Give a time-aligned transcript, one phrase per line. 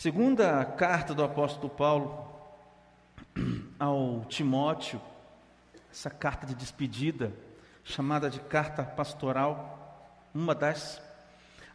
[0.00, 2.24] Segunda carta do apóstolo Paulo
[3.80, 5.00] ao Timóteo,
[5.90, 7.32] essa carta de despedida,
[7.82, 11.02] chamada de carta pastoral, uma das.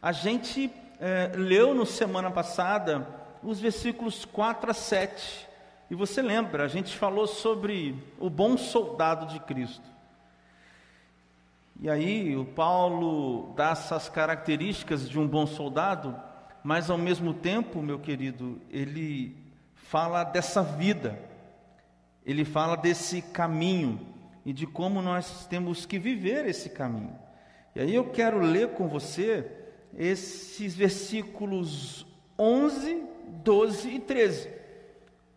[0.02, 3.06] A gente é, leu no semana passada
[3.44, 5.46] os versículos 4 a 7.
[5.92, 9.84] E você lembra, a gente falou sobre o bom soldado de Cristo.
[11.82, 16.32] E aí o Paulo dá essas características de um bom soldado
[16.64, 19.36] mas ao mesmo tempo, meu querido, ele
[19.76, 21.20] fala dessa vida,
[22.26, 24.00] ele fala desse caminho
[24.46, 27.14] e de como nós temos que viver esse caminho.
[27.76, 29.46] E aí eu quero ler com você
[29.98, 32.06] esses versículos
[32.40, 33.04] 11,
[33.44, 34.50] 12 e 13,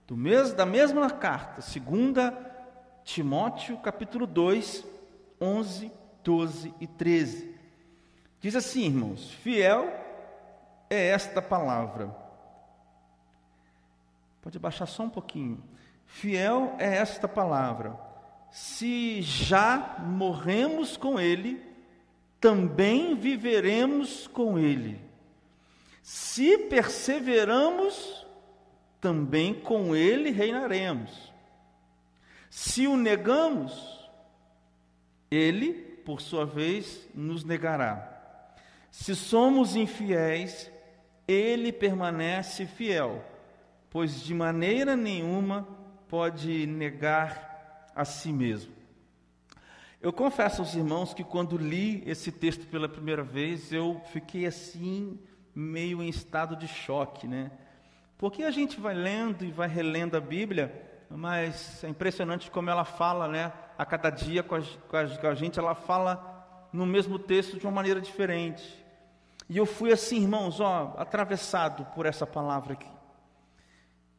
[0.06, 0.16] do
[0.54, 2.46] da mesma carta, segunda
[3.02, 4.84] Timóteo, capítulo 2,
[5.40, 7.54] 11, 12 e 13.
[8.40, 10.05] Diz assim, irmãos: fiel
[10.88, 12.14] é esta palavra.
[14.42, 15.62] Pode baixar só um pouquinho.
[16.06, 17.98] Fiel é esta palavra.
[18.50, 21.60] Se já morremos com Ele,
[22.40, 25.00] também viveremos com Ele.
[26.02, 28.24] Se perseveramos,
[29.00, 31.32] também com Ele reinaremos.
[32.48, 34.08] Se o negamos,
[35.30, 35.72] Ele,
[36.04, 38.12] por sua vez, nos negará.
[38.90, 40.70] Se somos infiéis,
[41.26, 43.24] ele permanece fiel,
[43.90, 45.66] pois de maneira nenhuma
[46.08, 48.74] pode negar a si mesmo.
[50.00, 55.18] Eu confesso aos irmãos que quando li esse texto pela primeira vez, eu fiquei assim,
[55.54, 57.50] meio em estado de choque, né?
[58.18, 60.72] Porque a gente vai lendo e vai relendo a Bíblia,
[61.10, 63.52] mas é impressionante como ela fala, né?
[63.76, 67.58] A cada dia com a, com a, com a gente, ela fala no mesmo texto
[67.58, 68.85] de uma maneira diferente.
[69.48, 72.90] E eu fui assim, irmãos, ó, atravessado por essa palavra aqui.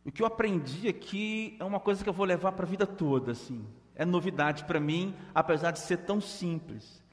[0.05, 2.87] O que eu aprendi aqui é uma coisa que eu vou levar para a vida
[2.87, 3.67] toda, assim.
[3.93, 7.03] É novidade para mim, apesar de ser tão simples.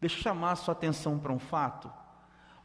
[0.00, 1.92] Deixa eu chamar a sua atenção para um fato.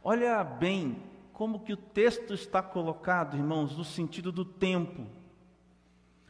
[0.02, 1.00] Olha bem
[1.32, 5.06] como que o texto está colocado, irmãos, no sentido do tempo.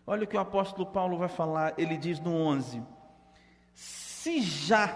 [0.06, 2.82] Olha o que o apóstolo Paulo vai falar, ele diz no 11:
[3.72, 4.88] Se já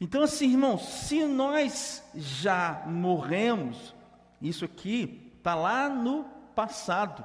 [0.00, 3.94] então, assim, irmãos, se nós já morremos,
[4.40, 7.24] isso aqui está lá no passado.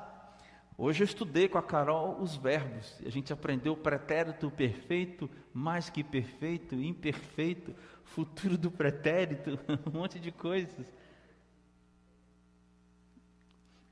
[0.75, 6.03] Hoje eu estudei com a Carol os verbos, a gente aprendeu pretérito perfeito, mais que
[6.03, 10.91] perfeito, imperfeito, futuro do pretérito, um monte de coisas.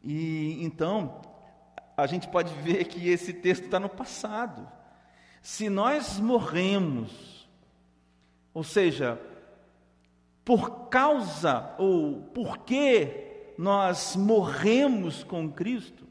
[0.03, 1.21] E então,
[1.95, 4.67] a gente pode ver que esse texto está no passado.
[5.39, 7.40] Se nós morremos,
[8.53, 9.19] ou seja,
[10.43, 16.07] por causa ou porque nós morremos com Cristo,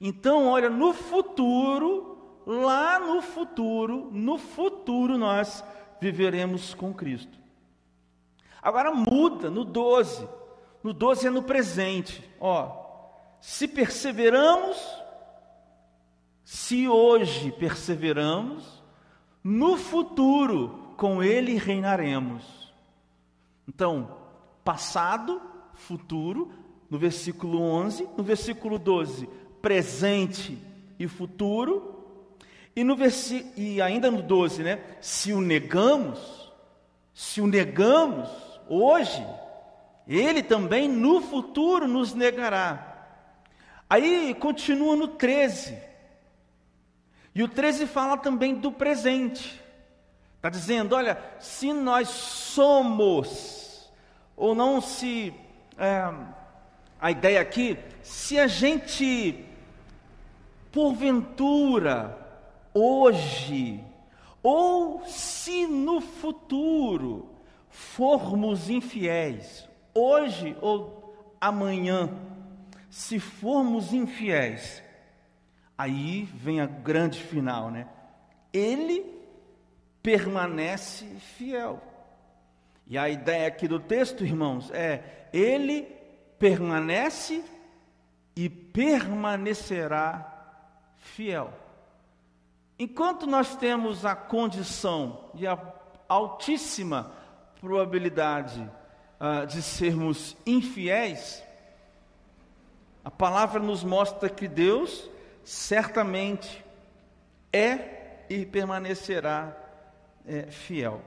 [0.00, 5.64] então, olha, no futuro, lá no futuro, no futuro nós
[6.00, 7.38] viveremos com Cristo.
[8.60, 10.28] Agora muda no 12.
[10.82, 12.22] No 12 é no presente.
[12.38, 12.84] Ó,
[13.40, 14.76] se perseveramos,
[16.44, 18.82] se hoje perseveramos,
[19.42, 22.72] no futuro com ele reinaremos.
[23.68, 24.16] Então,
[24.64, 25.40] passado,
[25.74, 26.50] futuro,
[26.88, 29.28] no versículo 11, no versículo 12,
[29.60, 30.58] presente
[30.98, 31.94] e futuro,
[32.74, 34.80] e, no versi e ainda no 12, né?
[35.00, 36.52] Se o negamos,
[37.14, 38.28] se o negamos
[38.68, 39.26] hoje,
[40.06, 42.92] ele também no futuro nos negará.
[43.88, 45.78] Aí continua no 13.
[47.34, 49.62] E o 13 fala também do presente.
[50.46, 53.90] Está dizendo, olha, se nós somos,
[54.36, 55.34] ou não se.
[55.76, 56.08] É,
[57.00, 59.44] a ideia aqui, se a gente,
[60.70, 62.16] porventura,
[62.72, 63.82] hoje,
[64.40, 67.28] ou se no futuro
[67.68, 72.08] formos infiéis, hoje ou amanhã,
[72.88, 74.80] se formos infiéis,
[75.76, 77.88] aí vem a grande final, né?
[78.52, 79.15] Ele
[80.06, 81.04] permanece
[81.36, 81.82] fiel.
[82.86, 85.82] E a ideia aqui do texto, irmãos, é: ele
[86.38, 87.44] permanece
[88.36, 90.32] e permanecerá
[90.94, 91.52] fiel.
[92.78, 95.58] Enquanto nós temos a condição e a
[96.08, 97.10] altíssima
[97.60, 98.60] probabilidade
[99.18, 101.42] uh, de sermos infiéis,
[103.04, 105.10] a palavra nos mostra que Deus
[105.42, 106.64] certamente
[107.52, 109.65] é e permanecerá
[110.26, 111.02] é, fiel.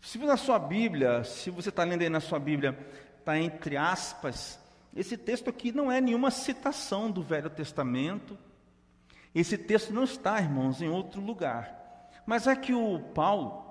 [0.00, 2.76] Se na sua Bíblia, se você está lendo aí na sua Bíblia,
[3.18, 4.58] está entre aspas,
[4.94, 8.36] esse texto aqui não é nenhuma citação do Velho Testamento.
[9.34, 12.10] Esse texto não está, irmãos, em outro lugar.
[12.26, 13.64] Mas é que o Paulo,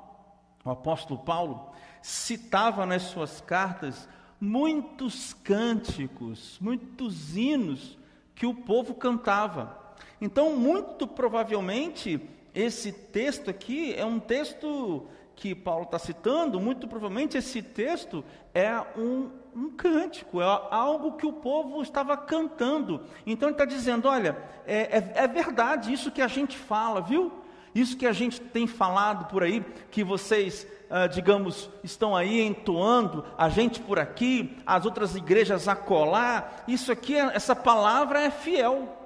[0.64, 1.72] o apóstolo Paulo,
[2.02, 4.10] citava nas suas cartas
[4.40, 7.98] muitos cânticos, muitos hinos
[8.34, 9.80] que o povo cantava.
[10.20, 12.20] Então, muito provavelmente,
[12.54, 18.80] esse texto aqui é um texto que Paulo está citando, muito provavelmente esse texto é
[18.96, 23.02] um, um cântico, é algo que o povo estava cantando.
[23.26, 24.38] Então ele está dizendo: olha,
[24.68, 27.32] é, é, é verdade isso que a gente fala, viu?
[27.74, 33.26] Isso que a gente tem falado por aí, que vocês, ah, digamos, estão aí entoando,
[33.38, 38.98] a gente por aqui, as outras igrejas acolá, isso aqui, essa palavra é fiel.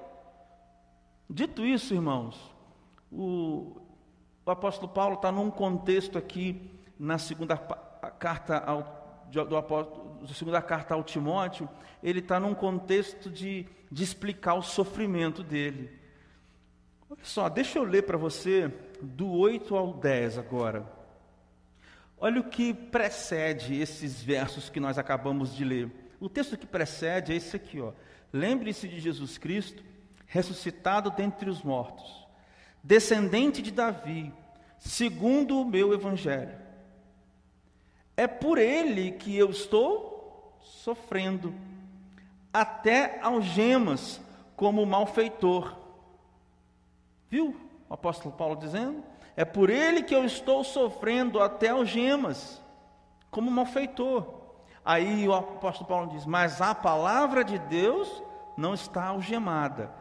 [1.29, 2.54] Dito isso, irmãos,
[3.15, 3.81] o,
[4.45, 6.69] o apóstolo Paulo está num contexto aqui,
[6.99, 11.67] na segunda carta ao, do apóstolo, segunda carta ao Timóteo,
[12.03, 15.89] ele está num contexto de, de explicar o sofrimento dele.
[17.09, 18.71] Olha só, deixa eu ler para você
[19.01, 20.85] do 8 ao 10 agora.
[22.17, 25.91] Olha o que precede esses versos que nós acabamos de ler.
[26.19, 27.91] O texto que precede é esse aqui, ó.
[28.31, 29.83] Lembre-se de Jesus Cristo,
[30.25, 32.24] ressuscitado dentre os mortos
[32.85, 34.31] descendente de Davi,
[34.77, 36.55] segundo o meu evangelho.
[38.15, 41.53] É por ele que eu estou sofrendo,
[42.53, 44.21] até algemas,
[44.55, 45.75] como malfeitor.
[47.27, 47.55] Viu
[47.89, 49.03] o apóstolo Paulo dizendo?
[49.35, 52.61] É por ele que eu estou sofrendo até algemas,
[53.31, 54.41] como malfeitor.
[54.85, 58.23] Aí o apóstolo Paulo diz: Mas a palavra de Deus
[58.55, 59.91] não está algemada.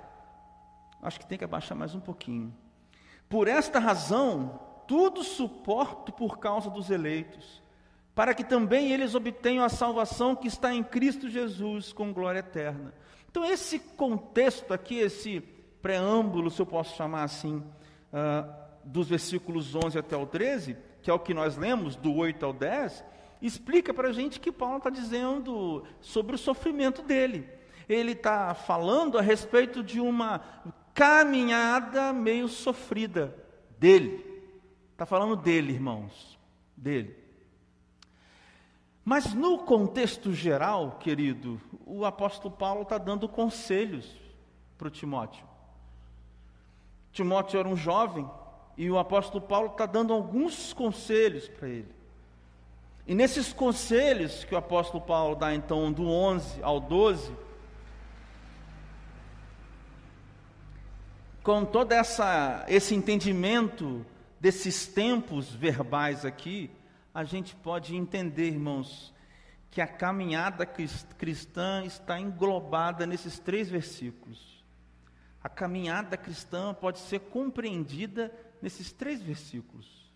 [1.03, 2.55] Acho que tem que abaixar mais um pouquinho.
[3.29, 7.63] Por esta razão, tudo suporto por causa dos eleitos,
[8.15, 12.95] para que também eles obtenham a salvação que está em Cristo Jesus com glória eterna.
[13.29, 15.41] Então, esse contexto aqui, esse
[15.83, 21.13] preâmbulo, se eu posso chamar assim, uh, dos versículos 11 até o 13, que é
[21.13, 23.05] o que nós lemos, do 8 ao 10,
[23.43, 27.49] explica para a gente que Paulo está dizendo sobre o sofrimento dele.
[27.89, 30.41] Ele está falando a respeito de uma
[30.95, 33.37] caminhada meio sofrida
[33.79, 34.25] dele.
[34.93, 36.39] Está falando dele, irmãos,
[36.77, 37.17] dele.
[39.05, 44.09] Mas no contexto geral, querido, o apóstolo Paulo está dando conselhos
[44.79, 45.45] para o Timóteo.
[47.13, 48.29] Timóteo era um jovem
[48.77, 51.95] e o apóstolo Paulo está dando alguns conselhos para ele.
[53.07, 57.31] E nesses conselhos que o apóstolo Paulo dá então do 11 ao 12,
[61.45, 64.05] com todo essa, esse entendimento
[64.41, 66.71] desses tempos verbais aqui,
[67.13, 69.15] a gente pode entender, irmãos,
[69.71, 74.65] que a caminhada cristã está englobada nesses três versículos.
[75.43, 78.33] A caminhada cristã pode ser compreendida
[78.63, 80.11] nesses três versículos.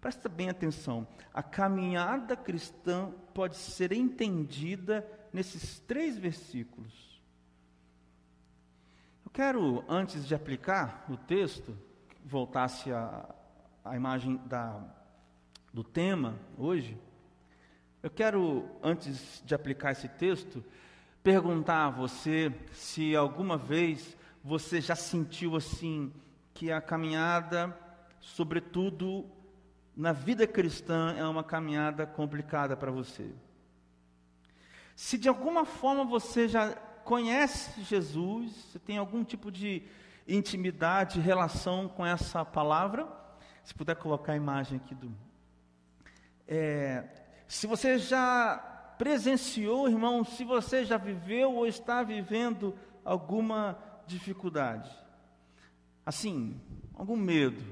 [0.00, 1.04] Presta bem atenção.
[1.34, 7.07] A caminhada cristã pode ser entendida nesses três versículos.
[9.38, 11.78] Quero, antes de aplicar o texto,
[12.24, 13.24] voltasse a,
[13.84, 14.80] a imagem da,
[15.72, 16.98] do tema hoje.
[18.02, 20.64] Eu quero, antes de aplicar esse texto,
[21.22, 26.12] perguntar a você se alguma vez você já sentiu assim
[26.52, 27.78] que a caminhada,
[28.18, 29.24] sobretudo
[29.96, 33.30] na vida cristã, é uma caminhada complicada para você.
[34.96, 36.76] Se de alguma forma você já
[37.08, 39.82] conhece Jesus, você tem algum tipo de
[40.28, 43.08] intimidade, relação com essa palavra,
[43.64, 45.10] se puder colocar a imagem aqui do.
[46.46, 47.02] É,
[47.46, 48.58] se você já
[48.98, 54.94] presenciou, irmão, se você já viveu ou está vivendo alguma dificuldade,
[56.04, 56.60] assim,
[56.92, 57.64] algum medo.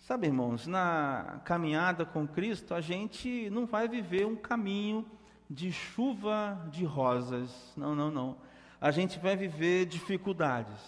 [0.00, 5.06] Sabe, irmãos, na caminhada com Cristo, a gente não vai viver um caminho
[5.52, 7.50] de chuva de rosas.
[7.76, 8.36] Não, não, não.
[8.80, 10.80] A gente vai viver dificuldades.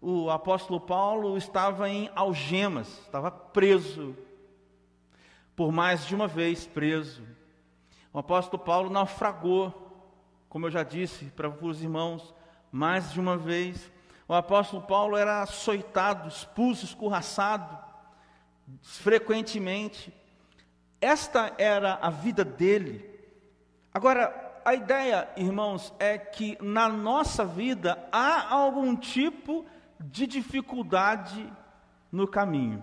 [0.00, 4.16] O apóstolo Paulo estava em algemas, estava preso.
[5.56, 7.22] Por mais de uma vez preso.
[8.12, 9.72] O apóstolo Paulo naufragou,
[10.48, 12.32] como eu já disse para os irmãos,
[12.70, 13.90] mais de uma vez.
[14.28, 17.76] O apóstolo Paulo era açoitado, expulso, escorraçado,
[18.80, 20.14] frequentemente.
[21.00, 23.13] Esta era a vida dele.
[23.94, 29.64] Agora, a ideia, irmãos, é que na nossa vida há algum tipo
[30.00, 31.48] de dificuldade
[32.10, 32.82] no caminho.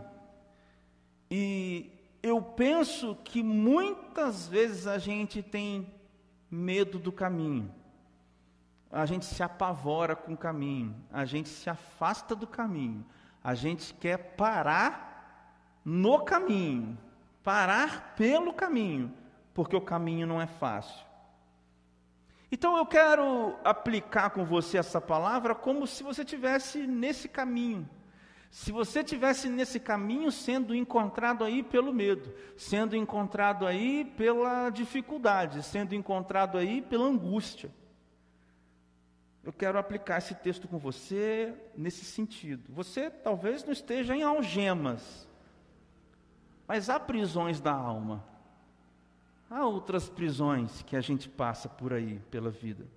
[1.29, 1.91] E
[2.23, 5.93] eu penso que muitas vezes a gente tem
[6.49, 7.69] medo do caminho.
[8.89, 13.05] A gente se apavora com o caminho, a gente se afasta do caminho,
[13.43, 16.97] a gente quer parar no caminho,
[17.43, 19.13] parar pelo caminho,
[19.53, 21.05] porque o caminho não é fácil.
[22.51, 27.89] Então eu quero aplicar com você essa palavra como se você tivesse nesse caminho.
[28.49, 35.63] Se você tivesse nesse caminho sendo encontrado aí pelo medo, sendo encontrado aí pela dificuldade,
[35.63, 37.71] sendo encontrado aí pela angústia.
[39.41, 42.71] Eu quero aplicar esse texto com você nesse sentido.
[42.73, 45.27] Você talvez não esteja em algemas,
[46.67, 48.30] mas há prisões da alma.
[49.51, 52.87] Há outras prisões que a gente passa por aí pela vida.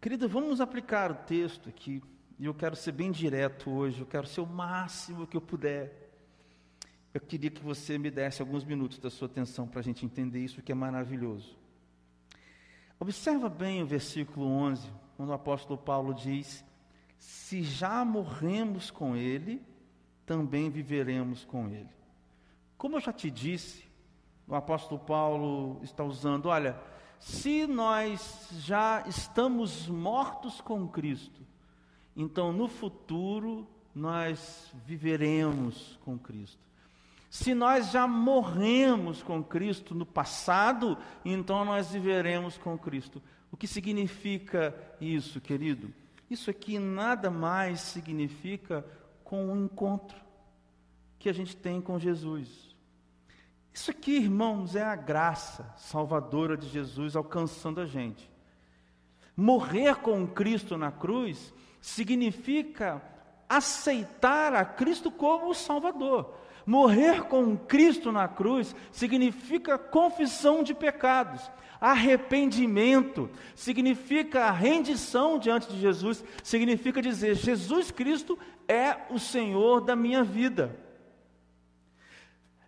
[0.00, 2.00] Querida, vamos aplicar o texto aqui,
[2.38, 6.12] e eu quero ser bem direto hoje, eu quero ser o máximo que eu puder.
[7.12, 10.44] Eu queria que você me desse alguns minutos da sua atenção para a gente entender
[10.44, 11.58] isso que é maravilhoso.
[13.00, 16.64] Observa bem o versículo 11, quando o apóstolo Paulo diz:
[17.18, 19.60] Se já morremos com Ele,
[20.24, 21.90] também viveremos com Ele.
[22.76, 23.87] Como eu já te disse,
[24.48, 26.80] o apóstolo Paulo está usando, olha,
[27.18, 31.42] se nós já estamos mortos com Cristo,
[32.16, 36.68] então no futuro nós viveremos com Cristo.
[37.30, 43.22] Se nós já morremos com Cristo no passado, então nós viveremos com Cristo.
[43.52, 45.92] O que significa isso, querido?
[46.30, 48.84] Isso aqui nada mais significa
[49.22, 50.16] com o encontro
[51.18, 52.67] que a gente tem com Jesus.
[53.78, 58.28] Isso aqui, irmãos, é a graça salvadora de Jesus alcançando a gente.
[59.36, 63.00] Morrer com Cristo na cruz significa
[63.48, 66.34] aceitar a Cristo como o Salvador.
[66.66, 71.48] Morrer com Cristo na cruz significa confissão de pecados,
[71.80, 80.24] arrependimento, significa rendição diante de Jesus, significa dizer: Jesus Cristo é o Senhor da minha
[80.24, 80.87] vida.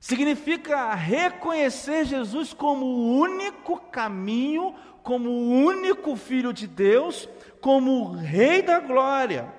[0.01, 7.29] Significa reconhecer Jesus como o único caminho, como o único Filho de Deus,
[7.61, 9.53] como o Rei da Glória.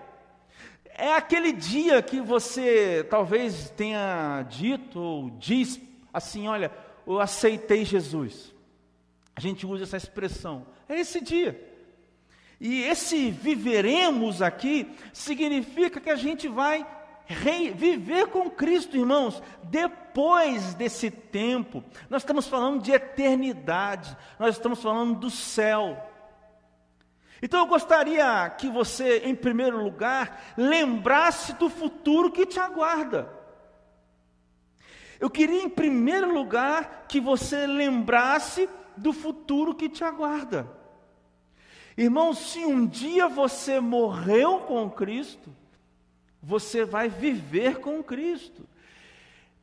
[0.96, 5.80] É aquele dia que você talvez tenha dito ou diz
[6.12, 6.72] assim: Olha,
[7.06, 8.52] eu aceitei Jesus.
[9.36, 10.66] A gente usa essa expressão.
[10.90, 11.70] É esse dia.
[12.60, 16.86] E esse viveremos aqui significa que a gente vai
[17.28, 25.20] viver com Cristo, irmãos, depois desse tempo, nós estamos falando de eternidade, nós estamos falando
[25.20, 25.98] do céu.
[27.42, 33.30] Então eu gostaria que você, em primeiro lugar, lembrasse do futuro que te aguarda.
[35.20, 40.68] Eu queria, em primeiro lugar, que você lembrasse do futuro que te aguarda.
[41.98, 45.56] Irmãos, se um dia você morreu com Cristo,
[46.42, 48.68] você vai viver com Cristo.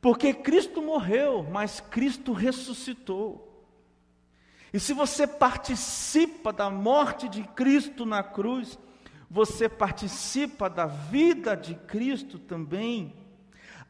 [0.01, 3.45] Porque Cristo morreu, mas Cristo ressuscitou.
[4.71, 8.77] E se você participa da morte de Cristo na cruz,
[9.29, 13.13] você participa da vida de Cristo também.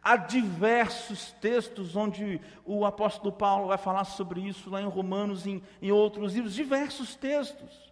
[0.02, 5.62] Há diversos textos onde o apóstolo Paulo vai falar sobre isso, lá em Romanos, em,
[5.82, 7.90] em outros livros, diversos textos.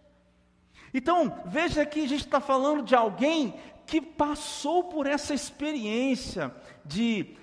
[0.92, 3.54] Então, veja que a gente está falando de alguém
[3.88, 6.54] que passou por essa experiência
[6.84, 7.34] de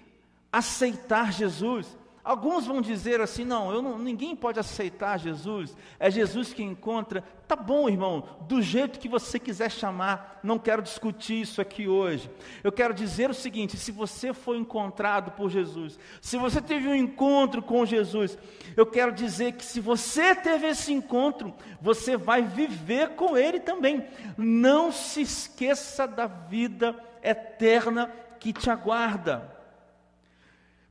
[0.52, 1.88] aceitar Jesus.
[2.25, 7.24] Alguns vão dizer assim: não, eu não, ninguém pode aceitar Jesus, é Jesus que encontra.
[7.48, 12.27] Tá bom, irmão, do jeito que você quiser chamar, não quero discutir isso aqui hoje.
[12.63, 16.96] Eu quero dizer o seguinte: se você foi encontrado por Jesus, se você teve um
[16.96, 18.36] encontro com Jesus,
[18.75, 24.03] eu quero dizer que se você teve esse encontro, você vai viver com Ele também.
[24.36, 29.55] Não se esqueça da vida eterna que te aguarda.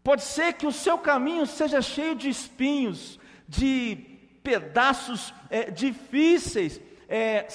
[0.04, 3.18] Pode ser que o seu caminho seja cheio de espinhos,
[3.48, 3.96] de
[4.42, 7.48] pedaços é, difíceis, é,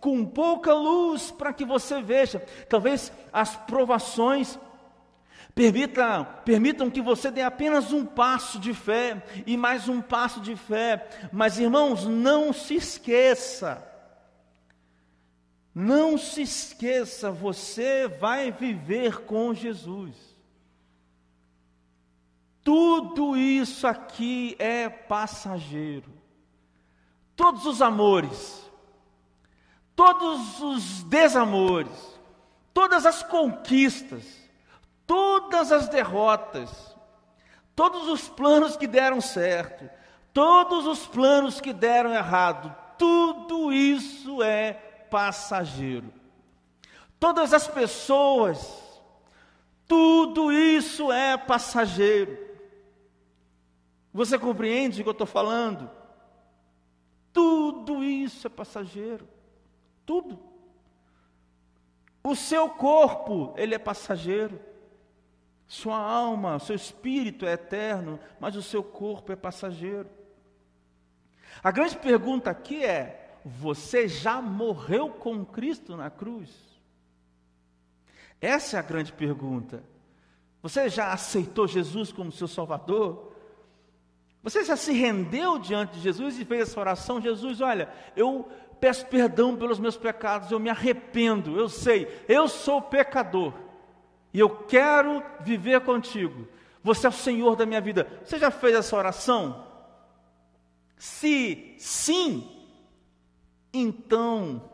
[0.00, 2.40] com pouca luz para que você veja.
[2.68, 4.58] Talvez as provações
[5.54, 10.54] permitam, permitam que você dê apenas um passo de fé e mais um passo de
[10.54, 11.08] fé.
[11.32, 13.82] Mas irmãos, não se esqueça.
[15.74, 20.33] Não se esqueça, você vai viver com Jesus.
[22.64, 26.10] Tudo isso aqui é passageiro.
[27.36, 28.70] Todos os amores,
[29.94, 32.18] todos os desamores,
[32.72, 34.24] todas as conquistas,
[35.06, 36.96] todas as derrotas,
[37.76, 39.88] todos os planos que deram certo,
[40.32, 44.72] todos os planos que deram errado, tudo isso é
[45.10, 46.10] passageiro.
[47.20, 48.82] Todas as pessoas,
[49.86, 52.43] tudo isso é passageiro.
[54.14, 55.90] Você compreende o que eu estou falando?
[57.32, 59.26] Tudo isso é passageiro.
[60.06, 60.38] Tudo.
[62.22, 64.60] O seu corpo, ele é passageiro.
[65.66, 70.08] Sua alma, seu espírito é eterno, mas o seu corpo é passageiro.
[71.60, 76.50] A grande pergunta aqui é: você já morreu com Cristo na cruz?
[78.40, 79.82] Essa é a grande pergunta.
[80.62, 83.33] Você já aceitou Jesus como seu Salvador?
[84.44, 87.18] Você já se rendeu diante de Jesus e fez essa oração?
[87.18, 88.46] Jesus, olha, eu
[88.78, 93.54] peço perdão pelos meus pecados, eu me arrependo, eu sei, eu sou pecador
[94.34, 96.46] e eu quero viver contigo.
[96.82, 98.06] Você é o Senhor da minha vida.
[98.22, 99.66] Você já fez essa oração?
[100.98, 102.46] Se sim,
[103.72, 104.70] então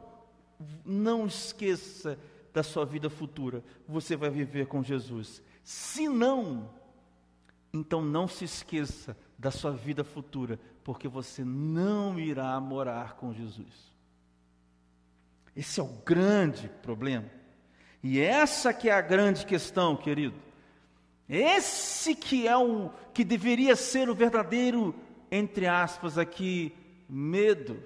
[0.85, 2.19] não esqueça
[2.53, 3.63] da sua vida futura.
[3.87, 5.41] Você vai viver com Jesus.
[5.63, 6.69] Se não,
[7.73, 13.91] então não se esqueça da sua vida futura, porque você não irá morar com Jesus.
[15.57, 17.25] Esse é o grande problema.
[18.03, 20.37] E essa que é a grande questão, querido.
[21.27, 24.95] Esse que é o que deveria ser o verdadeiro,
[25.31, 26.77] entre aspas aqui,
[27.09, 27.83] medo.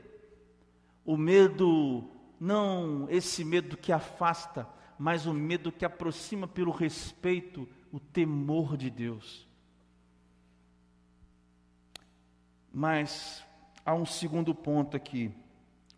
[1.05, 2.03] O medo
[2.41, 4.69] não esse medo que afasta,
[4.99, 9.54] mas o medo que aproxima pelo respeito, o temor de Deus.
[12.77, 13.45] Mas
[13.87, 15.31] há um segundo ponto aqui.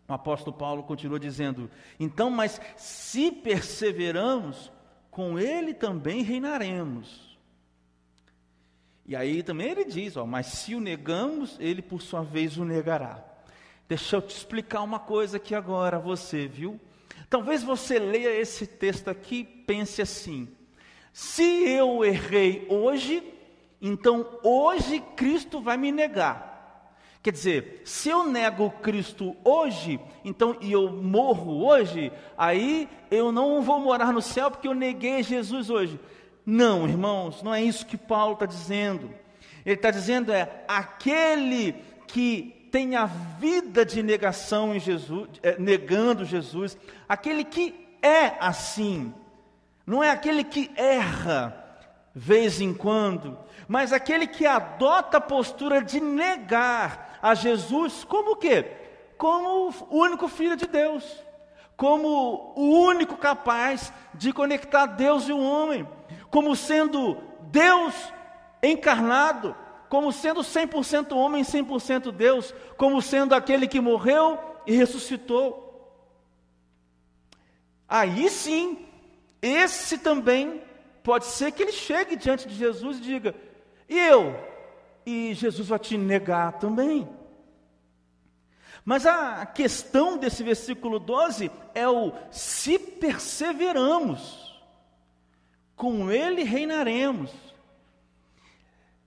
[0.07, 4.71] O apóstolo Paulo continua dizendo: então, mas se perseveramos,
[5.09, 7.35] com ele também reinaremos.
[9.07, 12.63] E aí também ele diz: ó, mas se o negamos, ele por sua vez o
[12.63, 13.25] negará.
[13.89, 16.79] Deixa eu te explicar uma coisa aqui agora, você, viu?
[17.27, 20.47] Talvez você leia esse texto aqui e pense assim:
[21.11, 23.23] se eu errei hoje,
[23.81, 26.56] então hoje Cristo vai me negar.
[27.27, 33.61] Quer dizer, se eu nego Cristo hoje, então e eu morro hoje, aí eu não
[33.61, 35.99] vou morar no céu porque eu neguei Jesus hoje.
[36.45, 39.13] Não, irmãos, não é isso que Paulo está dizendo.
[39.65, 41.75] Ele está dizendo é aquele
[42.07, 46.77] que tem a vida de negação em Jesus, é, negando Jesus,
[47.09, 49.13] aquele que é assim,
[49.85, 51.61] não é aquele que erra
[52.15, 53.37] vez em quando,
[53.67, 58.65] mas aquele que adota a postura de negar a Jesus como o quê?
[59.17, 61.03] Como o único filho de Deus,
[61.75, 65.87] como o único capaz de conectar Deus e o homem,
[66.29, 67.93] como sendo Deus
[68.61, 69.55] encarnado,
[69.89, 75.65] como sendo 100% homem e 100% Deus, como sendo aquele que morreu e ressuscitou.
[77.87, 78.85] Aí sim,
[79.41, 80.61] esse também
[81.03, 83.35] pode ser que ele chegue diante de Jesus e diga:
[83.87, 84.35] E eu?
[85.07, 87.07] E Jesus vai te negar também.
[88.83, 94.61] Mas a questão desse versículo 12 é o se perseveramos,
[95.77, 97.31] com ele reinaremos.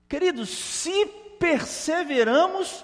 [0.09, 1.05] Queridos, se
[1.39, 2.83] perseveramos,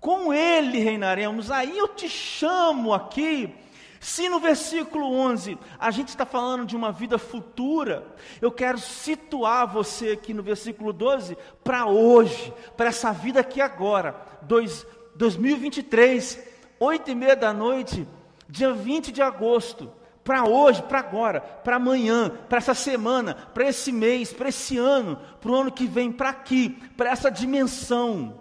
[0.00, 1.52] com ele reinaremos.
[1.52, 3.54] Aí eu te chamo aqui
[4.00, 8.06] se no versículo 11 a gente está falando de uma vida futura,
[8.40, 14.14] eu quero situar você aqui no versículo 12 para hoje, para essa vida aqui agora,
[14.42, 16.38] dois, 2023,
[16.78, 18.06] oito e meia da noite,
[18.48, 23.90] dia 20 de agosto, para hoje, para agora, para amanhã, para essa semana, para esse
[23.90, 28.38] mês, para esse ano, para o ano que vem, para aqui, para essa dimensão.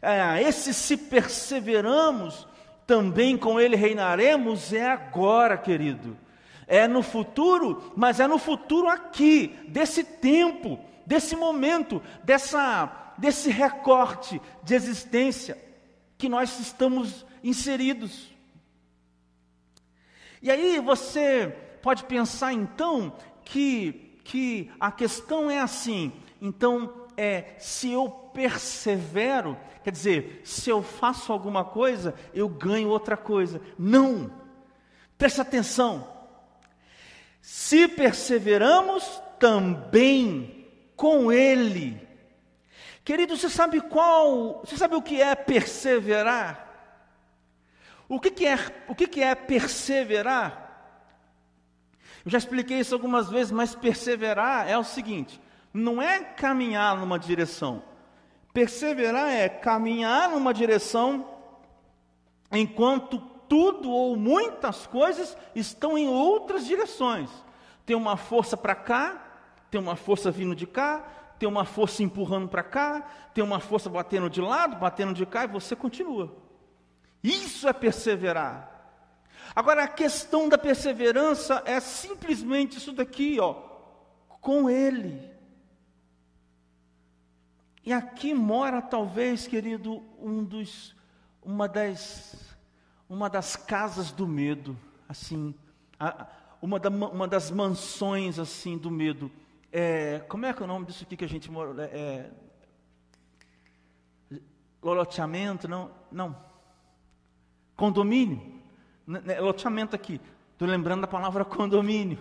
[0.00, 2.48] É, esse se perseveramos
[2.86, 6.16] também com ele reinaremos, é agora, querido.
[6.66, 14.40] É no futuro, mas é no futuro aqui, desse tempo, desse momento, dessa, desse recorte
[14.62, 15.58] de existência
[16.16, 18.30] que nós estamos inseridos.
[20.40, 21.48] E aí você
[21.82, 23.12] pode pensar então
[23.44, 30.82] que, que a questão é assim, então é se eu persevero, quer dizer, se eu
[30.82, 33.60] faço alguma coisa, eu ganho outra coisa.
[33.78, 34.30] Não!
[35.18, 36.08] Preste atenção.
[37.40, 42.00] Se perseveramos, também com Ele.
[43.04, 46.68] Querido, você sabe qual, você sabe o que é perseverar?
[48.08, 50.62] O que, que é, o que, que é perseverar?
[52.24, 55.40] Eu já expliquei isso algumas vezes, mas perseverar é o seguinte:
[55.74, 57.82] não é caminhar numa direção.
[58.52, 61.26] Perseverar é caminhar numa direção
[62.50, 67.30] enquanto tudo ou muitas coisas estão em outras direções.
[67.84, 69.22] Tem uma força para cá,
[69.70, 71.04] tem uma força vindo de cá,
[71.38, 73.00] tem uma força empurrando para cá,
[73.34, 76.36] tem uma força batendo de lado, batendo de cá, e você continua.
[77.24, 78.70] Isso é perseverar.
[79.54, 83.54] Agora a questão da perseverança é simplesmente isso daqui, ó,
[84.40, 85.31] com ele.
[87.84, 90.94] E aqui mora talvez, querido, um dos
[91.42, 92.56] uma das
[93.08, 94.74] uma das casas do medo,
[95.06, 95.54] assim,
[96.62, 99.30] uma, da, uma das mansões assim do medo.
[99.70, 101.82] É, como é que é o nome disso aqui que a gente mora?
[101.84, 102.30] É,
[104.30, 104.38] é,
[104.82, 105.68] loteamento?
[105.68, 106.36] Não, não.
[107.76, 108.62] Condomínio?
[109.26, 110.20] É loteamento aqui.
[110.52, 112.18] Estou lembrando da palavra condomínio.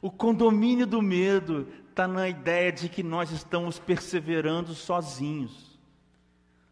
[0.00, 1.66] O condomínio do medo
[1.98, 5.76] está na ideia de que nós estamos perseverando sozinhos.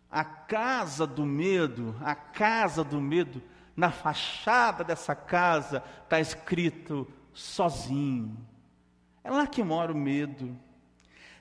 [0.09, 3.43] A casa do medo, a casa do medo,
[3.75, 8.37] na fachada dessa casa está escrito sozinho.
[9.25, 10.57] É lá que mora o medo.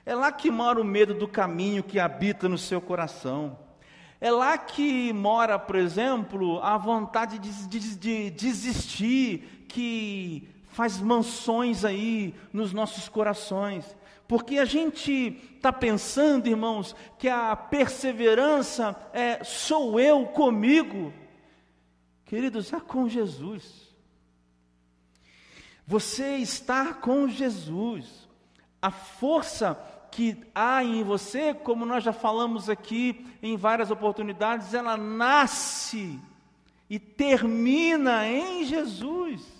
[0.04, 3.56] É lá que mora o medo do caminho que habita no seu coração.
[4.20, 11.86] É lá que mora, por exemplo, a vontade de, de, de desistir, que faz mansões
[11.86, 13.96] aí nos nossos corações.
[14.28, 21.14] Porque a gente está pensando, irmãos, que a perseverança é sou eu comigo.
[22.26, 23.96] Queridos, é com Jesus.
[25.86, 28.28] Você está com Jesus.
[28.82, 34.94] A força que há em você, como nós já falamos aqui em várias oportunidades, ela
[34.94, 36.20] nasce
[36.90, 39.55] e termina em Jesus.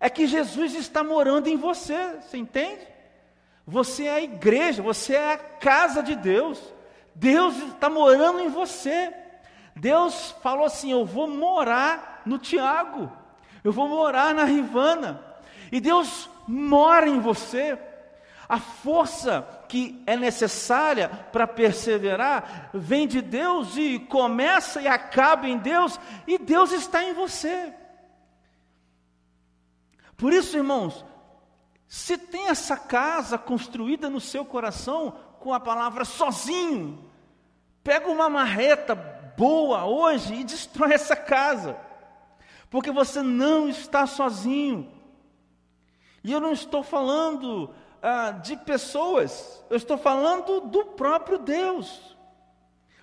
[0.00, 2.88] É que Jesus está morando em você, você entende?
[3.66, 6.58] Você é a igreja, você é a casa de Deus.
[7.14, 9.12] Deus está morando em você.
[9.76, 13.12] Deus falou assim: Eu vou morar no Tiago,
[13.62, 15.22] eu vou morar na Rivana.
[15.70, 17.78] E Deus mora em você.
[18.48, 25.56] A força que é necessária para perseverar vem de Deus e começa e acaba em
[25.56, 27.72] Deus, e Deus está em você.
[30.20, 31.02] Por isso, irmãos,
[31.88, 37.02] se tem essa casa construída no seu coração com a palavra sozinho,
[37.82, 41.74] pega uma marreta boa hoje e destrói essa casa,
[42.68, 44.92] porque você não está sozinho.
[46.22, 52.14] E eu não estou falando ah, de pessoas, eu estou falando do próprio Deus.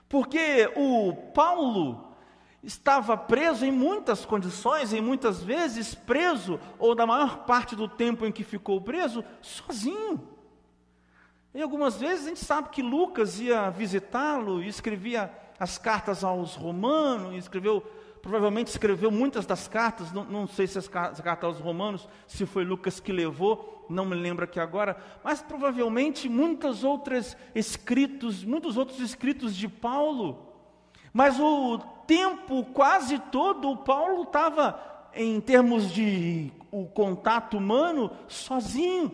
[0.07, 2.06] Porque o Paulo
[2.67, 8.25] estava preso em muitas condições, e muitas vezes preso, ou da maior parte do tempo
[8.25, 10.27] em que ficou preso, sozinho.
[11.55, 16.55] E algumas vezes a gente sabe que Lucas ia visitá-lo e escrevia as cartas aos
[16.55, 17.81] romanos, escreveu
[18.21, 22.65] provavelmente escreveu muitas das cartas, não, não sei se as cartas aos romanos, se foi
[22.65, 28.99] Lucas que levou, não me lembro aqui agora, mas provavelmente muitas outras escritos, muitos outros
[28.99, 30.45] escritos de Paulo.
[31.13, 39.11] Mas o tempo quase todo, o Paulo estava, em termos de o contato humano, sozinho.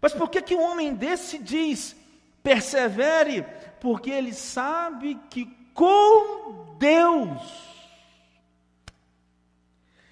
[0.00, 1.96] Mas por que, que um homem desse diz,
[2.42, 3.44] persevere?
[3.80, 7.66] Porque ele sabe que com Deus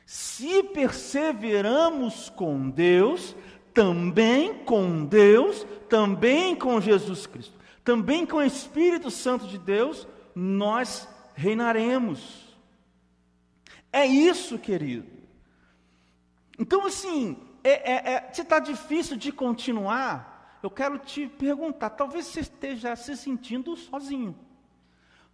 [0.05, 3.35] se perseveramos com Deus,
[3.73, 11.09] também com Deus, também com Jesus Cristo, também com o Espírito Santo de Deus, nós
[11.35, 12.57] reinaremos.
[13.93, 15.07] É isso, querido.
[16.59, 22.27] Então, assim, é, é, é, se está difícil de continuar, eu quero te perguntar: talvez
[22.27, 24.37] você esteja se sentindo sozinho,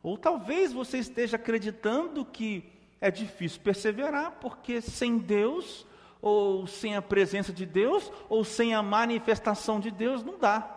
[0.03, 2.65] ou talvez você esteja acreditando que
[3.01, 5.87] é difícil perseverar, porque sem Deus,
[6.21, 10.77] ou sem a presença de Deus, ou sem a manifestação de Deus, não dá.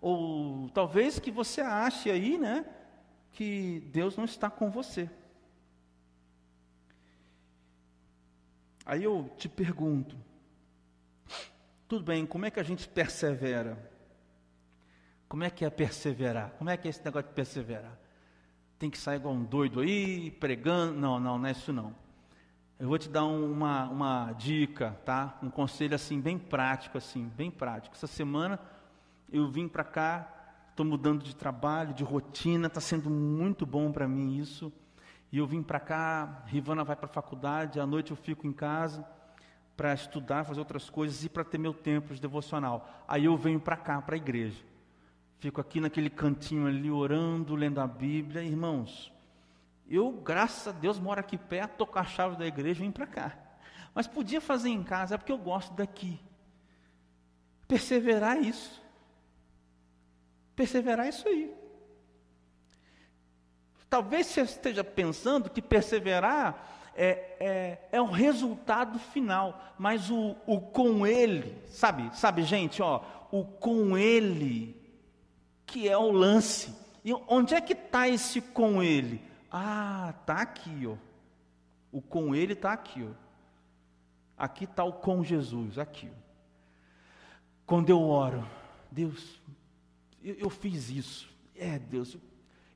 [0.00, 2.64] Ou talvez que você ache aí, né,
[3.34, 5.10] que Deus não está com você.
[8.86, 10.16] Aí eu te pergunto,
[11.86, 13.90] tudo bem, como é que a gente persevera?
[15.28, 16.52] Como é que é perseverar?
[16.52, 17.98] Como é que é esse negócio de perseverar?
[18.84, 21.00] tem que sair igual um doido aí, pregando.
[21.00, 21.94] Não, não, não é isso não.
[22.78, 25.38] Eu vou te dar uma, uma dica, tá?
[25.42, 27.94] Um conselho assim, bem prático, assim, bem prático.
[27.94, 28.60] Essa semana
[29.32, 30.28] eu vim para cá,
[30.74, 34.72] estou mudando de trabalho, de rotina, está sendo muito bom para mim isso.
[35.30, 38.52] E eu vim para cá, Rivana vai para a faculdade, à noite eu fico em
[38.52, 39.06] casa
[39.76, 43.04] para estudar, fazer outras coisas e para ter meu tempo de devocional.
[43.06, 44.64] Aí eu venho para cá, para a igreja.
[45.38, 49.12] fico aqui naquele cantinho ali orando, lendo a Bíblia, irmãos.
[49.88, 53.06] Eu, graças a Deus, moro aqui perto, toco a chave da igreja e vim para
[53.06, 53.36] cá.
[53.94, 56.20] Mas podia fazer em casa, é porque eu gosto daqui.
[57.68, 58.83] Perseverar é isso.
[60.56, 61.54] Perseverar é isso aí.
[63.88, 70.60] Talvez você esteja pensando que perseverar é, é, é o resultado final, mas o, o
[70.60, 74.80] com ele, sabe, sabe, gente, ó, o com ele,
[75.66, 76.74] que é o lance.
[77.04, 79.20] E onde é que está esse com ele?
[79.50, 80.96] Ah, está aqui, ó.
[81.92, 83.14] O com ele está aqui, ó.
[84.36, 86.10] Aqui está o com Jesus, aqui.
[86.10, 86.24] Ó.
[87.66, 88.46] Quando eu oro,
[88.90, 89.40] Deus,
[90.24, 91.28] eu, eu fiz isso.
[91.54, 92.16] É, Deus,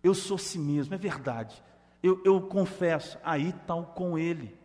[0.03, 1.63] eu sou si mesmo, é verdade.
[2.03, 4.57] Eu, eu confesso, aí o com Ele.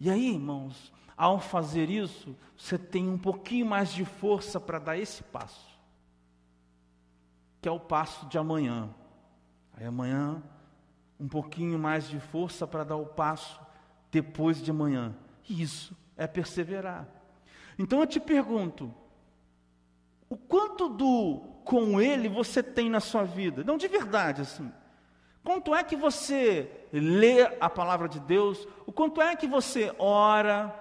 [0.00, 4.96] E aí, irmãos, ao fazer isso, você tem um pouquinho mais de força para dar
[4.96, 5.66] esse passo,
[7.60, 8.88] que é o passo de amanhã.
[9.74, 10.42] Aí amanhã,
[11.18, 13.60] um pouquinho mais de força para dar o passo
[14.10, 15.14] depois de amanhã.
[15.48, 17.08] Isso é perseverar.
[17.78, 18.92] Então eu te pergunto,
[20.28, 23.64] o quanto do com Ele você tem na sua vida?
[23.64, 24.72] Não de verdade, assim.
[25.44, 28.66] Quanto é que você lê a palavra de Deus?
[28.86, 30.74] O quanto é que você ora?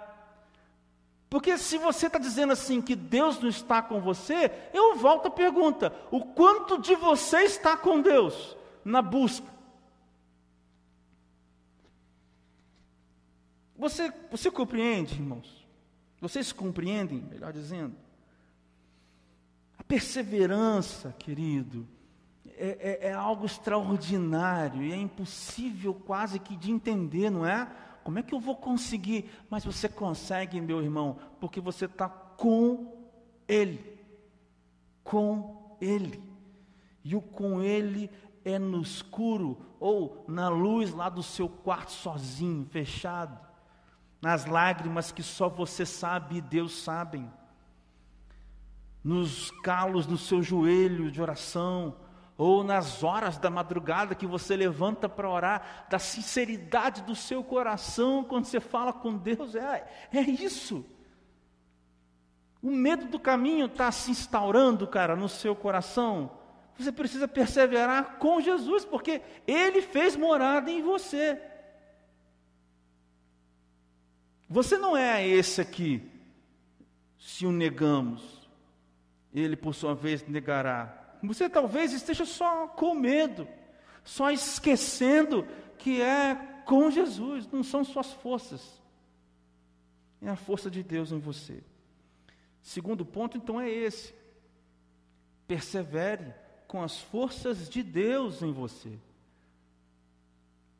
[1.30, 5.32] Porque se você está dizendo assim que Deus não está com você, eu volto a
[5.32, 9.54] pergunta: o quanto de você está com Deus na busca?
[13.78, 15.68] Você, você compreende, irmãos?
[16.22, 17.96] Vocês compreendem, melhor dizendo?
[19.88, 21.88] Perseverança, querido,
[22.58, 27.70] é, é, é algo extraordinário e é impossível quase que de entender, não é?
[28.04, 29.30] Como é que eu vou conseguir?
[29.50, 32.94] Mas você consegue, meu irmão, porque você está com
[33.48, 34.00] Ele.
[35.04, 36.22] Com Ele.
[37.04, 38.10] E o com Ele
[38.44, 43.40] é no escuro ou na luz lá do seu quarto sozinho, fechado.
[44.22, 47.30] Nas lágrimas que só você sabe e Deus sabem.
[49.06, 51.96] Nos calos do seu joelho de oração
[52.38, 58.24] ou nas horas da madrugada que você levanta para orar, da sinceridade do seu coração
[58.24, 60.84] quando você fala com Deus, é, é isso.
[62.62, 66.32] O medo do caminho está se instaurando, cara, no seu coração.
[66.76, 71.40] Você precisa perseverar com Jesus, porque Ele fez morada em você.
[74.50, 76.12] Você não é esse aqui,
[77.18, 78.35] se o negamos,
[79.36, 81.18] Ele por sua vez negará.
[81.22, 83.46] Você talvez esteja só com medo,
[84.04, 85.46] só esquecendo
[85.78, 88.82] que é com Jesus, não são suas forças,
[90.22, 91.62] é a força de Deus em você.
[92.62, 94.16] Segundo ponto, então, é esse:
[95.46, 96.34] persevere
[96.68, 98.98] com as forças de Deus em você.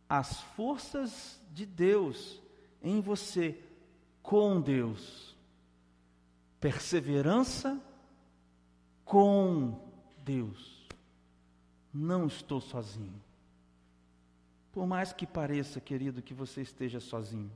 [0.08, 2.42] As forças de Deus
[2.82, 3.60] em você,
[4.24, 5.36] com Deus.
[6.60, 7.80] Perseverança
[9.06, 9.80] com
[10.26, 10.86] Deus,
[11.94, 13.22] não estou sozinho.
[14.74, 17.50] Por mais que pareça, querido, que você esteja sozinho,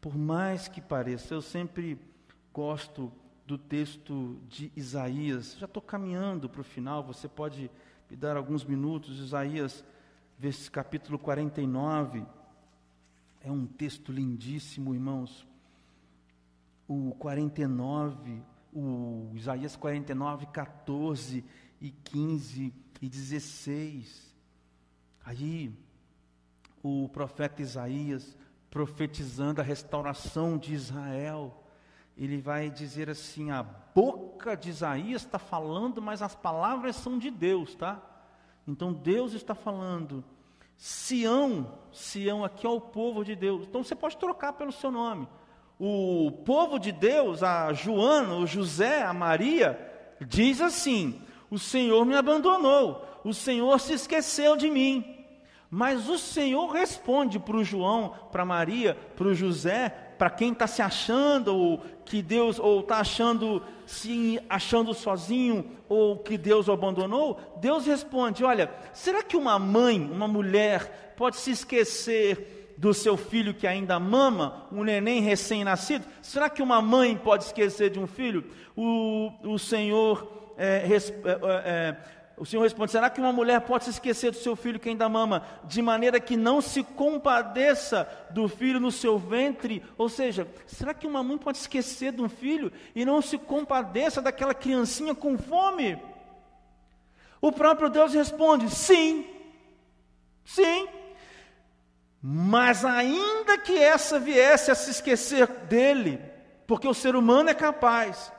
[0.00, 2.00] por mais que pareça, eu sempre
[2.54, 3.12] gosto
[3.46, 5.56] do texto de Isaías.
[5.58, 7.70] Já estou caminhando para o final, você pode
[8.08, 9.18] me dar alguns minutos.
[9.18, 9.84] Isaías,
[10.70, 12.24] capítulo 49.
[13.40, 15.46] É um texto lindíssimo, irmãos.
[16.88, 21.44] O 49, o Isaías 49, 14
[21.80, 24.34] e 15 e 16.
[25.24, 25.72] Aí,
[26.82, 28.36] o profeta Isaías,
[28.70, 31.62] profetizando a restauração de Israel,
[32.16, 37.30] ele vai dizer assim: a boca de Isaías está falando, mas as palavras são de
[37.30, 38.02] Deus, tá?
[38.66, 40.24] Então Deus está falando.
[40.76, 43.66] Sião, Sião aqui é o povo de Deus.
[43.66, 45.28] Então você pode trocar pelo seu nome.
[45.84, 49.76] O povo de Deus, a Joana, o José, a Maria,
[50.20, 55.04] diz assim: o Senhor me abandonou, o Senhor se esqueceu de mim.
[55.68, 60.68] Mas o Senhor responde para o João, para Maria, para o José, para quem está
[60.68, 66.72] se achando, ou que Deus, ou está achando, se achando sozinho, ou que Deus o
[66.72, 73.16] abandonou, Deus responde: olha, será que uma mãe, uma mulher, pode se esquecer do seu
[73.16, 76.04] filho que ainda mama, um neném recém-nascido?
[76.20, 78.44] Será que uma mãe pode esquecer de um filho?
[78.76, 81.96] O, o Senhor é, é, é, é,
[82.36, 85.08] o Senhor responde: será que uma mulher pode se esquecer do seu filho que ainda
[85.08, 89.82] mama, de maneira que não se compadeça do filho no seu ventre?
[89.96, 94.20] Ou seja, será que uma mãe pode esquecer de um filho e não se compadeça
[94.20, 96.00] daquela criancinha com fome?
[97.40, 99.26] O próprio Deus responde: sim,
[100.44, 100.88] sim.
[102.22, 106.20] Mas ainda que essa viesse a se esquecer dele,
[106.68, 108.30] porque o ser humano é capaz,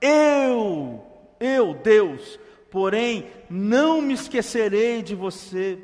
[0.00, 1.04] eu,
[1.40, 2.38] eu, Deus,
[2.70, 5.76] porém, não me esquecerei de você,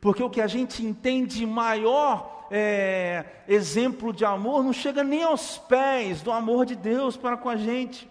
[0.00, 5.58] porque o que a gente entende maior é, exemplo de amor não chega nem aos
[5.58, 8.08] pés do amor de Deus para com a gente.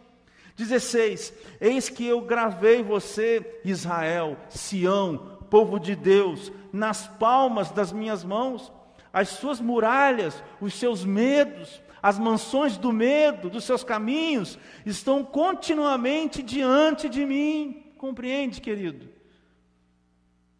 [0.58, 8.24] 16: Eis que eu gravei você, Israel, Sião, povo de Deus, nas palmas das minhas
[8.24, 8.74] mãos,
[9.14, 16.42] as suas muralhas, os seus medos, as mansões do medo, dos seus caminhos, estão continuamente
[16.42, 17.94] diante de mim.
[17.98, 19.10] Compreende, querido?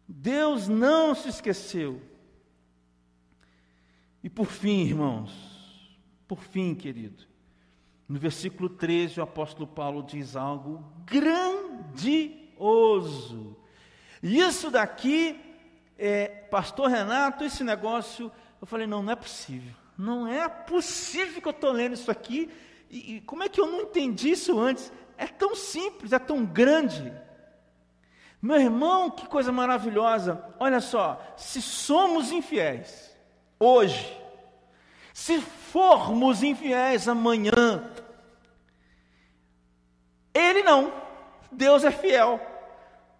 [0.06, 2.00] Deus não se esqueceu.
[4.22, 5.32] E por fim, irmãos,
[6.26, 7.27] por fim, querido,
[8.08, 12.36] no versículo 13, o apóstolo Paulo diz algo grandioso.
[14.22, 15.38] Isso daqui,
[15.98, 19.74] é, pastor Renato, esse negócio, eu falei, não, não é possível.
[19.96, 22.50] Não é possível que eu estou lendo isso aqui.
[22.88, 24.90] E, e como é que eu não entendi isso antes?
[25.18, 27.12] É tão simples, é tão grande.
[28.40, 30.42] Meu irmão, que coisa maravilhosa.
[30.58, 33.14] Olha só, se somos infiéis
[33.58, 34.16] hoje,
[35.12, 37.82] se formos infiéis amanhã,
[40.34, 40.92] ele não.
[41.50, 42.40] Deus é fiel.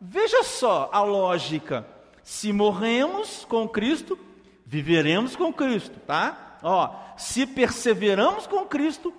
[0.01, 1.87] Veja só a lógica.
[2.23, 4.19] Se morremos com Cristo,
[4.65, 6.59] viveremos com Cristo, tá?
[6.63, 9.13] Ó, se perseveramos com Cristo,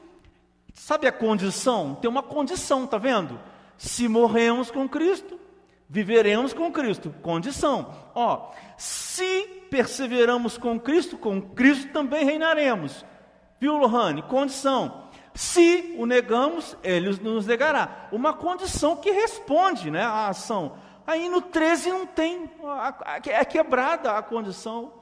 [0.74, 1.96] sabe a condição?
[1.96, 3.39] Tem uma condição, tá vendo?
[3.78, 5.39] Se morremos com Cristo,
[5.89, 7.13] viveremos com Cristo.
[7.22, 7.94] Condição.
[8.13, 13.04] Ó, se perseveramos com Cristo, com Cristo também reinaremos.
[13.60, 14.22] Viu, Lohane?
[14.24, 15.10] Condição.
[15.34, 18.08] Se o negamos, ele nos negará.
[18.12, 20.78] Uma condição que responde né, à ação.
[21.06, 22.50] Aí no 13 não tem,
[23.26, 24.93] é quebrada a condição.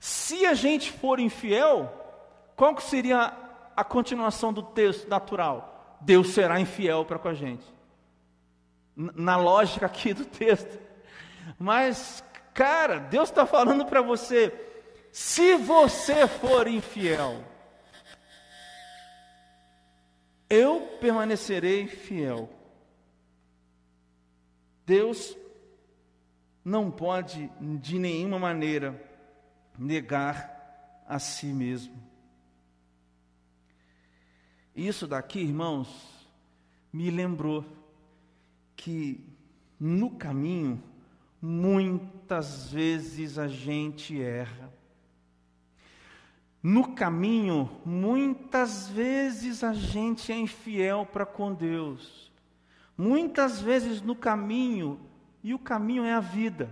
[0.00, 1.92] Se a gente for infiel,
[2.56, 3.32] qual que seria
[3.76, 5.98] a continuação do texto natural?
[6.00, 7.64] Deus será infiel para com a gente.
[8.96, 10.78] Na lógica aqui do texto.
[11.58, 14.52] Mas, cara, Deus está falando para você:
[15.10, 17.36] se você for infiel,
[20.52, 22.46] eu permanecerei fiel.
[24.84, 25.34] Deus
[26.62, 29.02] não pode de nenhuma maneira
[29.78, 31.96] negar a si mesmo.
[34.76, 35.88] Isso daqui, irmãos,
[36.92, 37.64] me lembrou
[38.76, 39.26] que
[39.80, 40.82] no caminho
[41.40, 44.70] muitas vezes a gente erra.
[46.62, 52.30] No caminho, muitas vezes a gente é infiel para com Deus.
[52.96, 55.00] Muitas vezes no caminho,
[55.42, 56.70] e o caminho é a vida.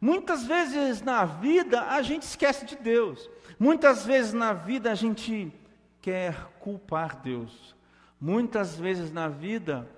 [0.00, 3.28] Muitas vezes na vida a gente esquece de Deus.
[3.58, 5.52] Muitas vezes na vida a gente
[6.00, 7.74] quer culpar Deus.
[8.20, 9.88] Muitas vezes na vida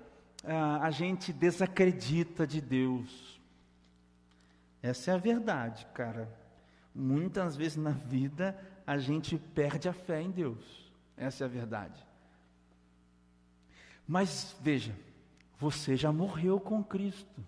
[0.81, 3.41] a gente desacredita de Deus.
[4.83, 6.29] Essa é a verdade, cara.
[6.95, 10.93] Muitas vezes na vida a gente perde a fé em Deus.
[11.17, 12.05] Essa é a verdade.
[14.07, 14.95] Mas veja,
[15.59, 17.43] você já morreu com Cristo.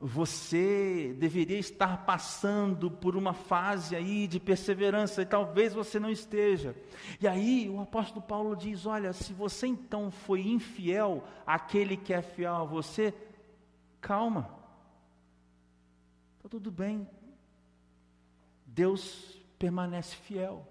[0.00, 6.74] Você deveria estar passando por uma fase aí de perseverança e talvez você não esteja.
[7.20, 12.20] E aí o apóstolo Paulo diz: Olha, se você então foi infiel àquele que é
[12.20, 13.14] fiel a você,
[14.00, 14.50] calma,
[16.38, 17.06] está tudo bem,
[18.74, 20.66] Deus permanece fiel.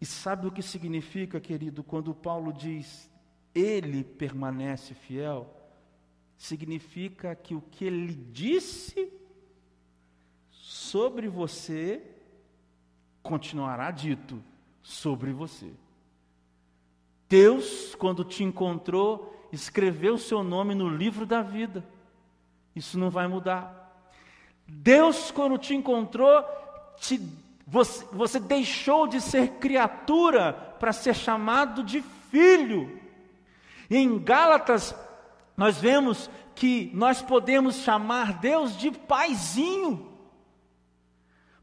[0.00, 3.10] E sabe o que significa, querido, quando Paulo diz
[3.54, 5.54] ele permanece fiel?
[6.36, 9.12] Significa que o que ele disse
[10.50, 12.02] sobre você
[13.22, 14.42] continuará dito
[14.82, 15.70] sobre você.
[17.28, 21.84] Deus, quando te encontrou, escreveu o seu nome no livro da vida.
[22.74, 23.79] Isso não vai mudar.
[24.70, 26.44] Deus, quando te encontrou,
[26.98, 27.20] te,
[27.66, 32.98] você, você deixou de ser criatura para ser chamado de filho.
[33.90, 34.94] E em Gálatas,
[35.56, 40.08] nós vemos que nós podemos chamar Deus de paizinho.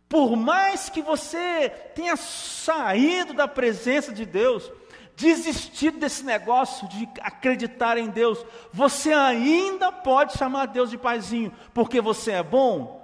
[0.09, 4.71] Por mais que você tenha saído da presença de Deus,
[5.15, 11.99] desistido desse negócio de acreditar em Deus, você ainda pode chamar Deus de paizinho, porque
[11.99, 12.96] você é bom?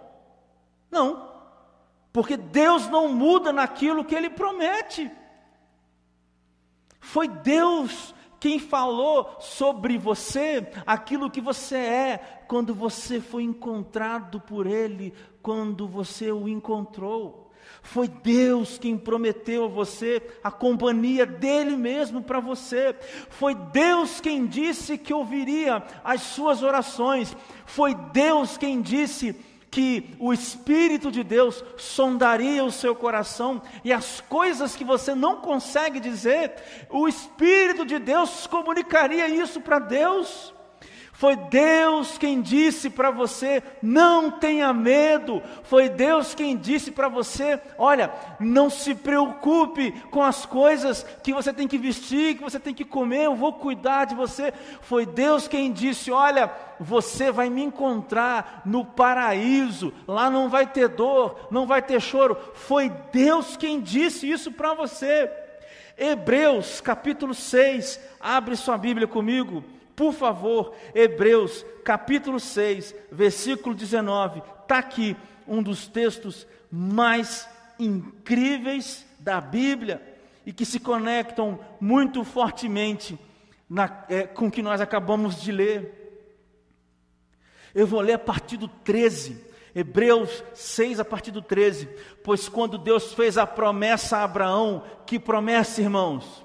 [0.94, 1.28] Não,
[2.14, 5.12] porque Deus não muda naquilo que Ele promete.
[7.02, 12.18] Foi Deus quem falou sobre você aquilo que você é
[12.48, 17.52] quando você foi encontrado por Ele, quando você o encontrou.
[17.82, 22.96] Foi Deus quem prometeu a você a companhia dele mesmo para você.
[23.30, 27.36] Foi Deus quem disse que ouviria as suas orações.
[27.66, 29.36] Foi Deus quem disse
[29.74, 35.38] que o Espírito de Deus sondaria o seu coração e as coisas que você não
[35.38, 36.54] consegue dizer,
[36.92, 40.53] o Espírito de Deus comunicaria isso para Deus.
[41.24, 45.42] Foi Deus quem disse para você: não tenha medo.
[45.64, 48.12] Foi Deus quem disse para você: olha,
[48.42, 52.84] não se preocupe com as coisas que você tem que vestir, que você tem que
[52.84, 54.54] comer, eu vou cuidar de você.
[54.82, 60.90] Foi Deus quem disse: olha, você vai me encontrar no paraíso, lá não vai ter
[60.90, 62.38] dor, não vai ter choro.
[62.54, 65.32] Foi Deus quem disse isso para você.
[65.98, 69.64] Hebreus capítulo 6, abre sua Bíblia comigo.
[69.96, 75.16] Por favor, Hebreus capítulo 6, versículo 19, está aqui
[75.48, 80.02] um dos textos mais incríveis da Bíblia
[80.46, 83.18] e que se conectam muito fortemente
[83.70, 86.04] na, é, com o que nós acabamos de ler.
[87.74, 89.44] Eu vou ler a partir do 13,
[89.76, 91.88] Hebreus 6, a partir do 13.
[92.24, 96.43] Pois quando Deus fez a promessa a Abraão, que promessa, irmãos?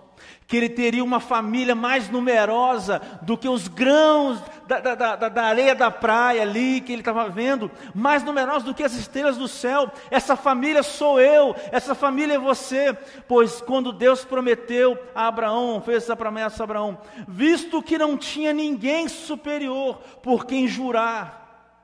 [0.48, 5.42] Que ele teria uma família mais numerosa do que os grãos da, da, da, da
[5.44, 9.46] areia da praia ali que ele estava vendo, mais numerosa do que as estrelas do
[9.46, 9.92] céu.
[10.10, 12.96] Essa família sou eu, essa família é você.
[13.28, 16.96] Pois quando Deus prometeu a Abraão, fez essa promessa a Abraão,
[17.28, 21.76] visto que não tinha ninguém superior por quem jurar,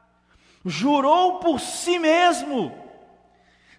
[0.64, 2.84] jurou por si mesmo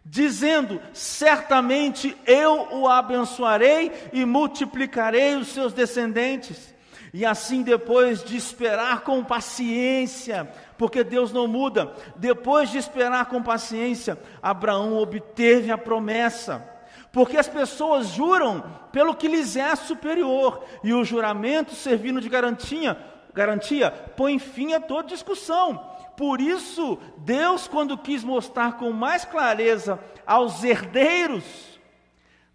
[0.06, 6.76] dizendo: Certamente eu o abençoarei e multiplicarei os seus descendentes.
[7.12, 13.42] E assim, depois de esperar com paciência, porque Deus não muda, depois de esperar com
[13.42, 16.70] paciência, Abraão obteve a promessa.
[17.14, 22.98] Porque as pessoas juram pelo que lhes é superior, e o juramento servindo de garantia,
[23.34, 25.95] garantia põe fim a toda discussão.
[26.18, 31.44] Por isso, Deus, quando quis mostrar com mais clareza aos herdeiros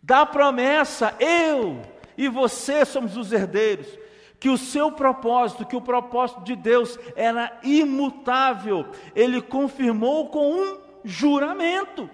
[0.03, 1.83] da promessa, eu
[2.17, 3.87] e você somos os herdeiros,
[4.39, 10.79] que o seu propósito, que o propósito de Deus era imutável, ele confirmou com um
[11.05, 12.09] juramento.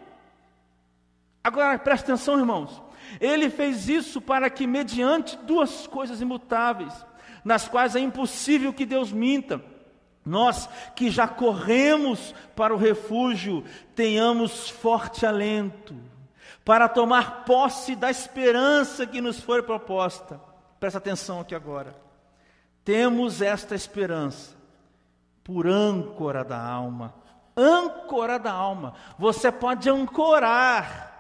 [1.43, 2.83] Agora preste atenção, irmãos.
[3.21, 6.93] Ele fez isso para que, mediante duas coisas imutáveis,
[7.45, 9.63] nas quais é impossível que Deus minta,
[10.27, 13.65] nós que já corremos para o refúgio,
[13.95, 15.95] tenhamos forte alento
[16.65, 20.41] para tomar posse da esperança que nos foi proposta.
[20.81, 21.95] Presta atenção aqui agora.
[22.85, 24.57] Temos esta esperança
[25.45, 27.15] por âncora da alma.
[27.57, 28.95] Âncora da alma.
[29.17, 31.15] Você pode ancorar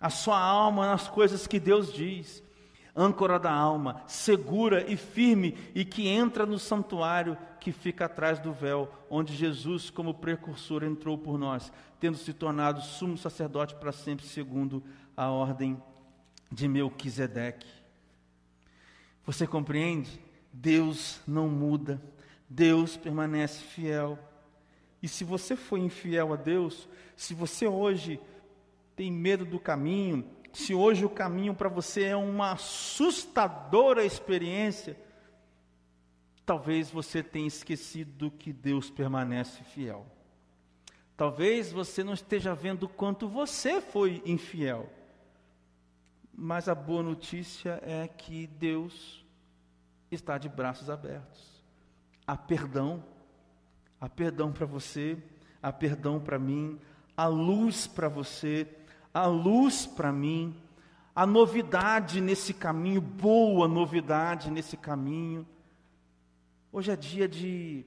[0.00, 2.43] a sua alma nas coisas que Deus diz
[2.96, 8.52] âncora da alma, segura e firme, e que entra no santuário que fica atrás do
[8.52, 14.26] véu, onde Jesus, como precursor, entrou por nós, tendo se tornado sumo sacerdote para sempre,
[14.26, 14.82] segundo
[15.16, 15.82] a ordem
[16.52, 17.66] de Melquisedeque.
[19.26, 20.20] Você compreende?
[20.52, 22.00] Deus não muda,
[22.48, 24.18] Deus permanece fiel.
[25.02, 28.20] E se você foi infiel a Deus, se você hoje
[28.94, 30.24] tem medo do caminho,
[30.54, 34.96] se hoje o caminho para você é uma assustadora experiência,
[36.46, 40.06] talvez você tenha esquecido que Deus permanece fiel.
[41.16, 44.88] Talvez você não esteja vendo quanto você foi infiel.
[46.32, 49.24] Mas a boa notícia é que Deus
[50.10, 51.64] está de braços abertos.
[52.26, 53.04] Há perdão,
[54.00, 55.18] há perdão para você,
[55.60, 56.80] há perdão para mim,
[57.16, 58.68] há luz para você
[59.14, 60.60] a luz para mim,
[61.14, 65.46] a novidade nesse caminho, boa novidade nesse caminho.
[66.72, 67.86] Hoje é dia de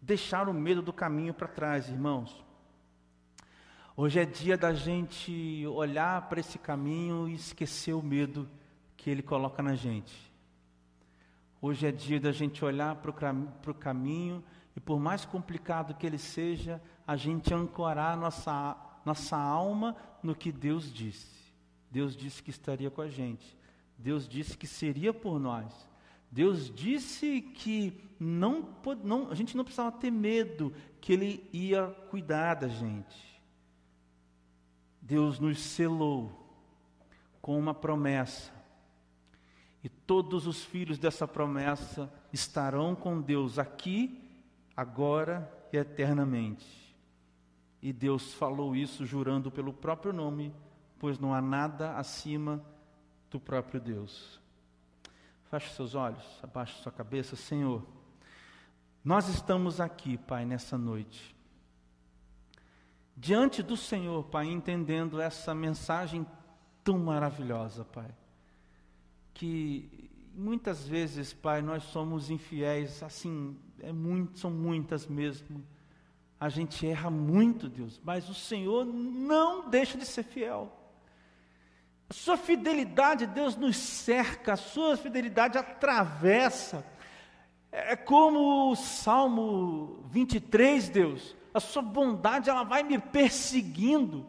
[0.00, 2.44] deixar o medo do caminho para trás, irmãos.
[3.96, 8.48] Hoje é dia da gente olhar para esse caminho e esquecer o medo
[8.96, 10.32] que ele coloca na gente.
[11.60, 14.42] Hoje é dia da gente olhar para o caminho
[14.74, 20.52] e, por mais complicado que ele seja, a gente ancorar nossa nossa alma no que
[20.52, 21.32] Deus disse.
[21.90, 23.56] Deus disse que estaria com a gente.
[23.98, 25.88] Deus disse que seria por nós.
[26.30, 28.74] Deus disse que não,
[29.04, 33.40] não, a gente não precisava ter medo, que Ele ia cuidar da gente.
[35.00, 36.42] Deus nos selou
[37.42, 38.50] com uma promessa.
[39.84, 44.22] E todos os filhos dessa promessa estarão com Deus aqui,
[44.76, 46.81] agora e eternamente.
[47.82, 50.54] E Deus falou isso jurando pelo próprio nome,
[51.00, 52.64] pois não há nada acima
[53.28, 54.40] do próprio Deus.
[55.50, 57.84] Feche seus olhos, abaixe sua cabeça, Senhor.
[59.04, 61.34] Nós estamos aqui, Pai, nessa noite.
[63.16, 66.24] Diante do Senhor, Pai, entendendo essa mensagem
[66.84, 68.14] tão maravilhosa, Pai.
[69.34, 75.62] Que muitas vezes, Pai, nós somos infiéis, assim, é muito, são muitas mesmo.
[76.42, 80.72] A gente erra muito, Deus, mas o Senhor não deixa de ser fiel.
[82.10, 86.84] A sua fidelidade, Deus nos cerca, a sua fidelidade atravessa.
[87.70, 94.26] É como o Salmo 23, Deus, a sua bondade ela vai me perseguindo.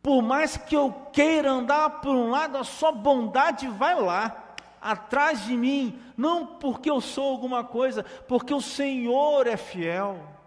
[0.00, 5.44] Por mais que eu queira andar por um lado, a sua bondade vai lá, atrás
[5.46, 10.38] de mim, não porque eu sou alguma coisa, porque o Senhor é fiel,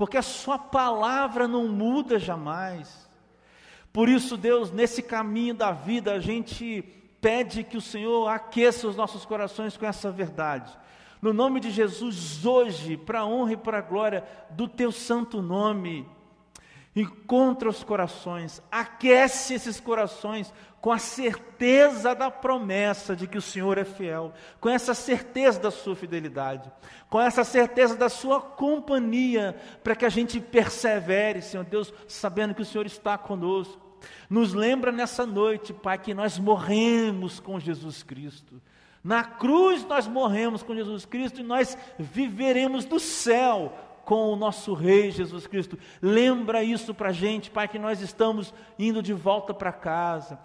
[0.00, 3.06] porque a sua palavra não muda jamais.
[3.92, 6.82] Por isso, Deus, nesse caminho da vida, a gente
[7.20, 10.74] pede que o Senhor aqueça os nossos corações com essa verdade.
[11.20, 15.42] No nome de Jesus, hoje, para a honra e para a glória do teu santo
[15.42, 16.08] nome,
[16.94, 23.76] encontra os corações, aquece esses corações com a certeza da promessa de que o Senhor
[23.76, 26.70] é fiel, com essa certeza da sua fidelidade,
[27.08, 32.62] com essa certeza da sua companhia, para que a gente persevere, Senhor Deus, sabendo que
[32.62, 33.78] o Senhor está conosco.
[34.28, 38.60] Nos lembra nessa noite, Pai, que nós morremos com Jesus Cristo.
[39.04, 43.72] Na cruz nós morremos com Jesus Cristo e nós viveremos do céu
[44.04, 45.78] com o nosso Rei Jesus Cristo.
[46.00, 50.38] Lembra isso para a gente, Pai, que nós estamos indo de volta para casa.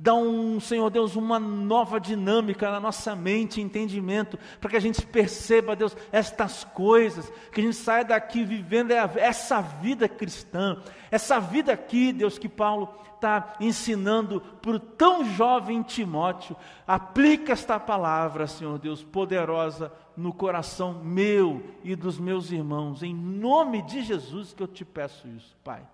[0.00, 5.04] Dá um, Senhor Deus, uma nova dinâmica na nossa mente, entendimento, para que a gente
[5.04, 10.80] perceba, Deus, estas coisas, que a gente saia daqui vivendo essa vida cristã,
[11.10, 16.56] essa vida aqui, Deus, que Paulo está ensinando para o tão jovem Timóteo.
[16.86, 23.82] Aplica esta palavra, Senhor Deus, poderosa no coração meu e dos meus irmãos, em nome
[23.82, 25.86] de Jesus que eu te peço isso, Pai,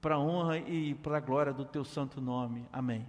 [0.00, 2.66] para a honra e para a glória do teu santo nome.
[2.72, 3.06] Amém.